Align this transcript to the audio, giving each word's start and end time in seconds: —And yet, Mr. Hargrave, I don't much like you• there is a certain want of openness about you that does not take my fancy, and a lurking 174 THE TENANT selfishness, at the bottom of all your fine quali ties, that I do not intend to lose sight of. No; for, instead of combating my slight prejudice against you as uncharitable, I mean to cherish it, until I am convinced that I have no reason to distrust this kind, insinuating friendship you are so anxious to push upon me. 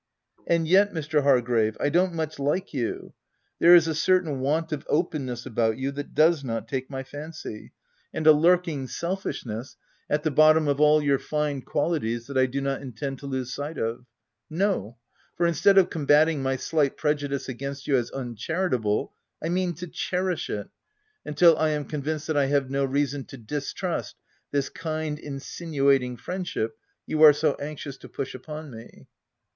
—And 0.47 0.67
yet, 0.67 0.91
Mr. 0.93 1.21
Hargrave, 1.21 1.77
I 1.79 1.89
don't 1.89 2.15
much 2.15 2.39
like 2.39 2.73
you• 2.73 3.13
there 3.59 3.75
is 3.75 3.87
a 3.87 3.93
certain 3.93 4.39
want 4.39 4.71
of 4.71 4.83
openness 4.89 5.45
about 5.45 5.77
you 5.77 5.91
that 5.91 6.15
does 6.15 6.43
not 6.43 6.67
take 6.67 6.89
my 6.89 7.03
fancy, 7.03 7.71
and 8.11 8.25
a 8.25 8.31
lurking 8.31 8.85
174 8.87 9.15
THE 9.15 9.21
TENANT 9.33 9.59
selfishness, 9.67 9.77
at 10.09 10.23
the 10.23 10.31
bottom 10.31 10.67
of 10.67 10.79
all 10.79 11.03
your 11.03 11.19
fine 11.19 11.61
quali 11.61 11.99
ties, 11.99 12.25
that 12.25 12.35
I 12.35 12.47
do 12.47 12.61
not 12.61 12.81
intend 12.81 13.19
to 13.19 13.27
lose 13.27 13.53
sight 13.53 13.77
of. 13.77 14.07
No; 14.49 14.97
for, 15.35 15.45
instead 15.45 15.77
of 15.77 15.91
combating 15.91 16.41
my 16.41 16.55
slight 16.55 16.97
prejudice 16.97 17.47
against 17.47 17.85
you 17.85 17.95
as 17.95 18.09
uncharitable, 18.09 19.13
I 19.39 19.49
mean 19.49 19.75
to 19.75 19.85
cherish 19.85 20.49
it, 20.49 20.67
until 21.23 21.55
I 21.59 21.69
am 21.69 21.85
convinced 21.85 22.25
that 22.25 22.35
I 22.37 22.47
have 22.47 22.71
no 22.71 22.85
reason 22.85 23.25
to 23.25 23.37
distrust 23.37 24.15
this 24.49 24.67
kind, 24.67 25.19
insinuating 25.19 26.17
friendship 26.17 26.75
you 27.05 27.21
are 27.21 27.33
so 27.33 27.53
anxious 27.61 27.97
to 27.97 28.09
push 28.09 28.33
upon 28.33 28.71
me. 28.71 29.05